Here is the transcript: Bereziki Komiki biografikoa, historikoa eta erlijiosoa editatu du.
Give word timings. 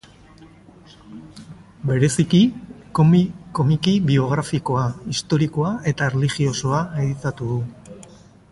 Bereziki 1.89 2.39
Komiki 3.01 3.93
biografikoa, 4.09 4.87
historikoa 5.13 5.75
eta 5.93 6.11
erlijiosoa 6.13 6.81
editatu 7.05 7.51
du. 7.51 7.61